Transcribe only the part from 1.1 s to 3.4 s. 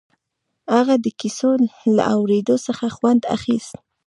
کيسو له اورېدو څخه خوند